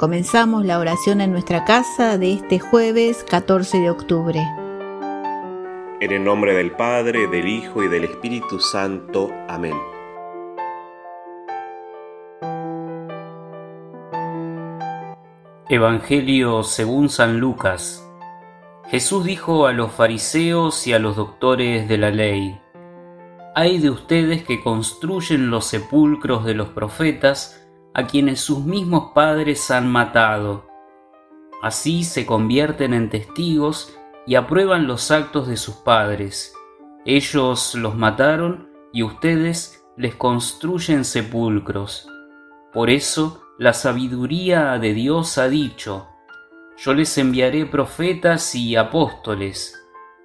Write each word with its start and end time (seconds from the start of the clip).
Comenzamos 0.00 0.64
la 0.64 0.78
oración 0.78 1.20
en 1.20 1.30
nuestra 1.30 1.66
casa 1.66 2.16
de 2.16 2.32
este 2.32 2.58
jueves 2.58 3.22
14 3.28 3.80
de 3.80 3.90
octubre. 3.90 4.40
En 6.00 6.10
el 6.10 6.24
nombre 6.24 6.54
del 6.54 6.70
Padre, 6.70 7.26
del 7.26 7.46
Hijo 7.46 7.84
y 7.84 7.88
del 7.88 8.04
Espíritu 8.04 8.60
Santo. 8.60 9.30
Amén. 9.46 9.74
Evangelio 15.68 16.62
según 16.62 17.10
San 17.10 17.38
Lucas. 17.38 18.02
Jesús 18.86 19.26
dijo 19.26 19.66
a 19.66 19.74
los 19.74 19.92
fariseos 19.92 20.86
y 20.86 20.94
a 20.94 20.98
los 20.98 21.16
doctores 21.16 21.90
de 21.90 21.98
la 21.98 22.10
ley, 22.10 22.58
Hay 23.54 23.76
de 23.76 23.90
ustedes 23.90 24.44
que 24.44 24.62
construyen 24.62 25.50
los 25.50 25.66
sepulcros 25.66 26.46
de 26.46 26.54
los 26.54 26.70
profetas, 26.70 27.59
a 27.94 28.06
quienes 28.06 28.40
sus 28.40 28.64
mismos 28.64 29.12
padres 29.14 29.70
han 29.70 29.90
matado. 29.90 30.66
Así 31.62 32.04
se 32.04 32.24
convierten 32.24 32.94
en 32.94 33.10
testigos 33.10 33.96
y 34.26 34.36
aprueban 34.36 34.86
los 34.86 35.10
actos 35.10 35.48
de 35.48 35.56
sus 35.56 35.76
padres. 35.76 36.54
Ellos 37.04 37.74
los 37.74 37.96
mataron 37.96 38.70
y 38.92 39.02
ustedes 39.02 39.84
les 39.96 40.14
construyen 40.14 41.04
sepulcros. 41.04 42.08
Por 42.72 42.90
eso 42.90 43.42
la 43.58 43.72
sabiduría 43.72 44.78
de 44.78 44.94
Dios 44.94 45.36
ha 45.38 45.48
dicho, 45.48 46.08
yo 46.78 46.94
les 46.94 47.18
enviaré 47.18 47.66
profetas 47.66 48.54
y 48.54 48.76
apóstoles, 48.76 49.78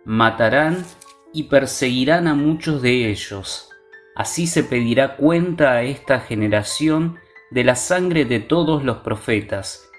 matarán 0.05 0.85
y 1.33 1.43
perseguirán 1.43 2.27
a 2.27 2.33
muchos 2.33 2.81
de 2.81 3.09
ellos. 3.09 3.69
Así 4.15 4.47
se 4.47 4.63
pedirá 4.63 5.17
cuenta 5.17 5.73
a 5.73 5.81
esta 5.81 6.21
generación 6.21 7.19
de 7.55 7.63
la 7.63 7.75
sangre 7.75 8.25
de 8.25 8.41
todos 8.41 8.83
los 8.83 8.97
profetas, 8.97 9.89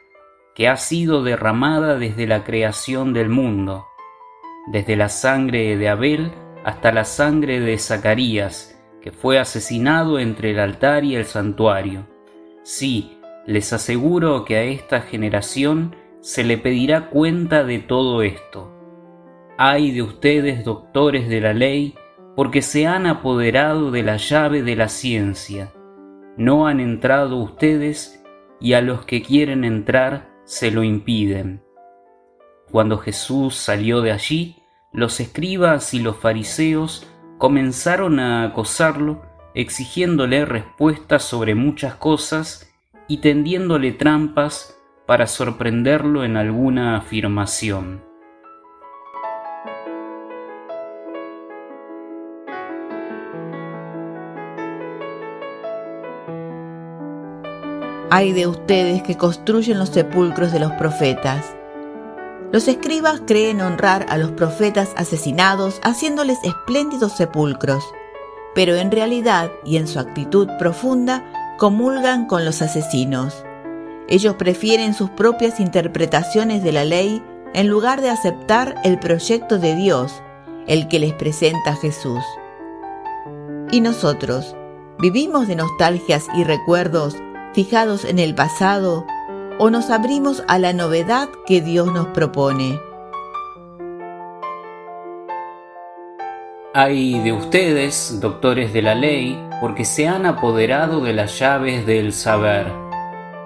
que 0.54 0.68
ha 0.68 0.76
sido 0.76 1.22
derramada 1.22 1.98
desde 1.98 2.26
la 2.26 2.44
creación 2.44 3.14
del 3.14 3.30
mundo, 3.30 3.86
desde 4.66 4.94
la 4.94 5.08
sangre 5.08 5.78
de 5.78 5.88
Abel 5.88 6.32
hasta 6.66 6.92
la 6.92 7.06
sangre 7.06 7.60
de 7.60 7.78
Zacarías, 7.78 8.78
que 9.00 9.10
fue 9.10 9.38
asesinado 9.38 10.18
entre 10.18 10.50
el 10.50 10.58
altar 10.58 11.04
y 11.04 11.16
el 11.16 11.24
santuario. 11.24 12.06
Sí, 12.62 13.18
les 13.46 13.72
aseguro 13.72 14.44
que 14.44 14.56
a 14.56 14.62
esta 14.64 15.00
generación 15.00 15.96
se 16.20 16.44
le 16.44 16.58
pedirá 16.58 17.08
cuenta 17.08 17.64
de 17.64 17.78
todo 17.78 18.20
esto. 18.20 18.70
Ay 19.56 19.92
de 19.92 20.02
ustedes, 20.02 20.62
doctores 20.62 21.26
de 21.26 21.40
la 21.40 21.54
ley, 21.54 21.94
porque 22.36 22.60
se 22.60 22.86
han 22.86 23.06
apoderado 23.06 23.90
de 23.90 24.02
la 24.02 24.18
llave 24.18 24.62
de 24.62 24.76
la 24.76 24.90
ciencia 24.90 25.72
no 26.36 26.66
han 26.66 26.80
entrado 26.80 27.36
ustedes 27.36 28.22
y 28.60 28.74
a 28.74 28.80
los 28.80 29.04
que 29.04 29.22
quieren 29.22 29.64
entrar 29.64 30.28
se 30.44 30.70
lo 30.70 30.82
impiden. 30.82 31.62
Cuando 32.70 32.98
Jesús 32.98 33.54
salió 33.54 34.00
de 34.00 34.12
allí, 34.12 34.56
los 34.92 35.20
escribas 35.20 35.94
y 35.94 36.00
los 36.00 36.16
fariseos 36.16 37.06
comenzaron 37.38 38.18
a 38.18 38.44
acosarlo, 38.44 39.22
exigiéndole 39.54 40.44
respuestas 40.44 41.22
sobre 41.22 41.54
muchas 41.54 41.94
cosas 41.96 42.72
y 43.08 43.18
tendiéndole 43.18 43.92
trampas 43.92 44.78
para 45.06 45.26
sorprenderlo 45.26 46.24
en 46.24 46.36
alguna 46.36 46.96
afirmación. 46.96 48.05
Hay 58.16 58.32
de 58.32 58.46
ustedes 58.46 59.02
que 59.02 59.18
construyen 59.18 59.78
los 59.78 59.90
sepulcros 59.90 60.50
de 60.50 60.58
los 60.58 60.72
profetas. 60.72 61.44
Los 62.50 62.66
escribas 62.66 63.20
creen 63.26 63.60
honrar 63.60 64.06
a 64.08 64.16
los 64.16 64.30
profetas 64.30 64.88
asesinados 64.96 65.80
haciéndoles 65.82 66.38
espléndidos 66.42 67.12
sepulcros, 67.12 67.84
pero 68.54 68.74
en 68.76 68.90
realidad 68.90 69.50
y 69.66 69.76
en 69.76 69.86
su 69.86 69.98
actitud 69.98 70.48
profunda 70.58 71.30
comulgan 71.58 72.24
con 72.24 72.46
los 72.46 72.62
asesinos. 72.62 73.44
Ellos 74.08 74.36
prefieren 74.36 74.94
sus 74.94 75.10
propias 75.10 75.60
interpretaciones 75.60 76.62
de 76.62 76.72
la 76.72 76.86
ley 76.86 77.22
en 77.52 77.68
lugar 77.68 78.00
de 78.00 78.08
aceptar 78.08 78.76
el 78.82 78.98
proyecto 78.98 79.58
de 79.58 79.76
Dios, 79.76 80.22
el 80.66 80.88
que 80.88 81.00
les 81.00 81.12
presenta 81.12 81.76
Jesús. 81.76 82.24
¿Y 83.70 83.82
nosotros? 83.82 84.56
¿Vivimos 84.98 85.48
de 85.48 85.56
nostalgias 85.56 86.24
y 86.34 86.44
recuerdos 86.44 87.14
fijados 87.56 88.04
en 88.04 88.18
el 88.18 88.34
pasado 88.34 89.06
o 89.58 89.70
nos 89.70 89.88
abrimos 89.88 90.44
a 90.46 90.58
la 90.58 90.74
novedad 90.74 91.30
que 91.46 91.62
Dios 91.62 91.90
nos 91.90 92.08
propone. 92.08 92.78
Hay 96.74 97.18
de 97.20 97.32
ustedes, 97.32 98.20
doctores 98.20 98.74
de 98.74 98.82
la 98.82 98.94
ley, 98.94 99.42
porque 99.62 99.86
se 99.86 100.06
han 100.06 100.26
apoderado 100.26 101.00
de 101.00 101.14
las 101.14 101.38
llaves 101.38 101.86
del 101.86 102.12
saber. 102.12 102.70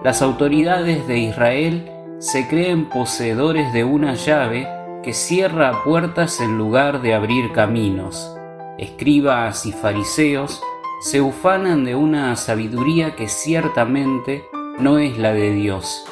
Las 0.03 0.23
autoridades 0.23 1.07
de 1.07 1.19
Israel 1.19 1.89
se 2.19 2.49
creen 2.49 2.89
poseedores 2.89 3.73
de 3.73 3.85
una 3.85 4.15
llave 4.15 4.69
que 5.05 5.15
cierra 5.15 5.85
puertas 5.85 6.41
en 6.41 6.59
lugar 6.59 7.01
de 7.01 7.15
abrir 7.15 7.53
caminos. 7.53 8.37
Escribas 8.77 9.67
y 9.67 9.73
fariseos 9.73 10.61
se 11.01 11.23
ufanan 11.23 11.85
de 11.87 11.95
una 11.95 12.37
sabiduría 12.37 13.17
que 13.17 13.27
ciertamente 13.27 14.45
no 14.79 14.99
es 14.99 15.17
la 15.17 15.33
de 15.33 15.51
Dios, 15.51 16.05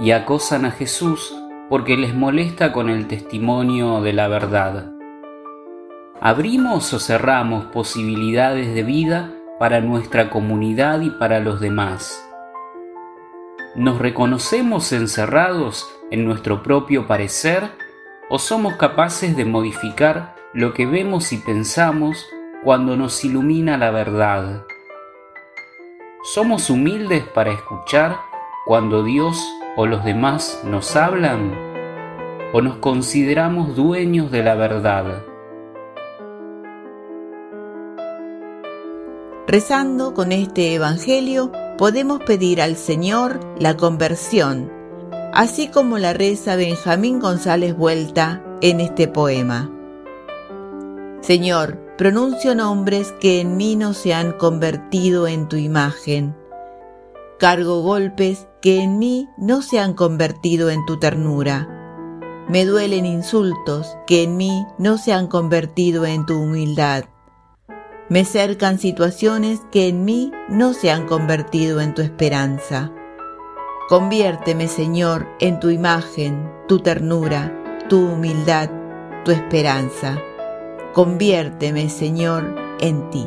y 0.00 0.10
acosan 0.10 0.64
a 0.64 0.72
Jesús 0.72 1.32
porque 1.68 1.96
les 1.96 2.12
molesta 2.12 2.72
con 2.72 2.90
el 2.90 3.06
testimonio 3.06 4.00
de 4.00 4.12
la 4.12 4.26
verdad. 4.26 4.90
¿Abrimos 6.20 6.92
o 6.92 6.98
cerramos 6.98 7.66
posibilidades 7.66 8.74
de 8.74 8.82
vida 8.82 9.32
para 9.60 9.80
nuestra 9.80 10.28
comunidad 10.28 11.02
y 11.02 11.10
para 11.10 11.38
los 11.38 11.60
demás? 11.60 12.20
¿Nos 13.76 13.98
reconocemos 14.00 14.90
encerrados 14.92 15.88
en 16.10 16.24
nuestro 16.24 16.64
propio 16.64 17.06
parecer 17.06 17.70
o 18.28 18.40
somos 18.40 18.74
capaces 18.74 19.36
de 19.36 19.44
modificar 19.44 20.34
lo 20.52 20.74
que 20.74 20.86
vemos 20.86 21.32
y 21.32 21.36
pensamos 21.36 22.26
cuando 22.66 22.96
nos 22.96 23.24
ilumina 23.24 23.78
la 23.78 23.92
verdad. 23.92 24.64
¿Somos 26.24 26.68
humildes 26.68 27.22
para 27.22 27.52
escuchar 27.52 28.18
cuando 28.66 29.04
Dios 29.04 29.40
o 29.76 29.86
los 29.86 30.04
demás 30.04 30.62
nos 30.64 30.96
hablan? 30.96 31.54
¿O 32.52 32.60
nos 32.60 32.78
consideramos 32.78 33.76
dueños 33.76 34.32
de 34.32 34.42
la 34.42 34.56
verdad? 34.56 35.22
Rezando 39.46 40.12
con 40.12 40.32
este 40.32 40.74
Evangelio 40.74 41.52
podemos 41.78 42.18
pedir 42.24 42.60
al 42.60 42.74
Señor 42.74 43.38
la 43.60 43.76
conversión, 43.76 44.72
así 45.32 45.68
como 45.68 45.98
la 45.98 46.14
reza 46.14 46.56
Benjamín 46.56 47.20
González 47.20 47.76
Vuelta 47.76 48.42
en 48.60 48.80
este 48.80 49.06
poema. 49.06 49.70
Señor, 51.20 51.85
pronuncio 51.96 52.54
nombres 52.54 53.12
que 53.20 53.40
en 53.40 53.56
mí 53.56 53.74
no 53.74 53.94
se 53.94 54.12
han 54.12 54.32
convertido 54.32 55.26
en 55.26 55.48
tu 55.48 55.56
imagen. 55.56 56.36
Cargo 57.38 57.80
golpes 57.82 58.46
que 58.60 58.82
en 58.82 58.98
mí 58.98 59.28
no 59.38 59.62
se 59.62 59.78
han 59.78 59.94
convertido 59.94 60.68
en 60.68 60.84
tu 60.84 60.98
ternura. 60.98 61.68
Me 62.48 62.66
duelen 62.66 63.06
insultos 63.06 63.96
que 64.06 64.24
en 64.24 64.36
mí 64.36 64.66
no 64.78 64.98
se 64.98 65.12
han 65.14 65.26
convertido 65.26 66.04
en 66.04 66.26
tu 66.26 66.34
humildad. 66.34 67.04
Me 68.08 68.24
cercan 68.24 68.78
situaciones 68.78 69.60
que 69.72 69.88
en 69.88 70.04
mí 70.04 70.32
no 70.48 70.74
se 70.74 70.90
han 70.90 71.06
convertido 71.06 71.80
en 71.80 71.94
tu 71.94 72.02
esperanza. 72.02 72.92
Conviérteme, 73.88 74.68
Señor, 74.68 75.26
en 75.40 75.60
tu 75.60 75.70
imagen, 75.70 76.52
tu 76.68 76.78
ternura, 76.80 77.52
tu 77.88 77.98
humildad, 77.98 78.70
tu 79.24 79.32
esperanza. 79.32 80.22
Conviérteme, 80.96 81.90
Señor, 81.90 82.56
en 82.80 83.10
ti. 83.10 83.26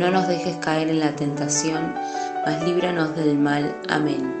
no 0.00 0.10
nos 0.10 0.26
dejes 0.26 0.56
caer 0.56 0.88
en 0.88 0.98
la 0.98 1.14
tentación, 1.14 1.94
mas 2.46 2.64
líbranos 2.64 3.14
del 3.14 3.38
mal. 3.38 3.76
Amén. 3.90 4.34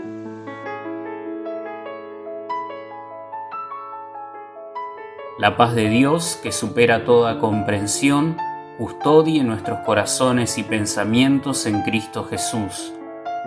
La 5.38 5.58
paz 5.58 5.74
de 5.74 5.90
Dios, 5.90 6.38
que 6.42 6.50
supera 6.50 7.04
toda 7.04 7.38
comprensión, 7.38 8.38
custodie 8.78 9.44
nuestros 9.44 9.80
corazones 9.80 10.56
y 10.56 10.62
pensamientos 10.62 11.66
en 11.66 11.82
Cristo 11.82 12.24
Jesús. 12.24 12.94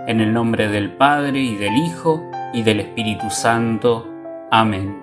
En 0.05 0.21
el 0.21 0.33
nombre 0.33 0.67
del 0.67 0.95
Padre 0.95 1.39
y 1.39 1.55
del 1.55 1.75
Hijo 1.77 2.29
y 2.53 2.61
del 2.61 2.79
Espíritu 2.79 3.31
Santo. 3.31 4.07
Amén. 4.51 5.02